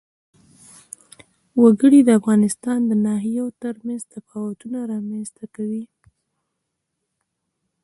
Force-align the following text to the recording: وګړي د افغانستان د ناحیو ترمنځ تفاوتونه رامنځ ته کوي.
وګړي 1.61 1.99
د 2.03 2.09
افغانستان 2.19 2.79
د 2.89 2.91
ناحیو 3.05 3.45
ترمنځ 3.61 4.01
تفاوتونه 4.13 4.77
رامنځ 4.91 5.27
ته 5.37 5.45
کوي. 5.55 5.83